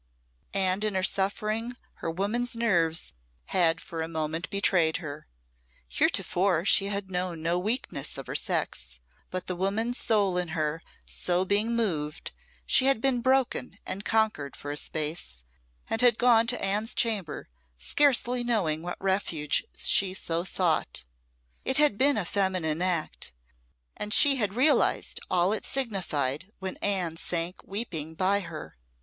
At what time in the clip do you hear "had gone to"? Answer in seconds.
16.01-16.65